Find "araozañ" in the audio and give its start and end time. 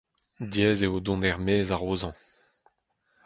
1.75-2.15